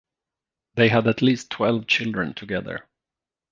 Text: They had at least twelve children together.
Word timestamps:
They 0.73 0.87
had 0.89 1.05
at 1.07 1.21
least 1.21 1.51
twelve 1.51 1.85
children 1.85 2.33
together. 2.33 2.87